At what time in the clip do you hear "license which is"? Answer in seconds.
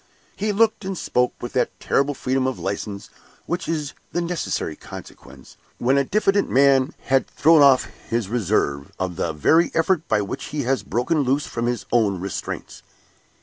2.57-3.93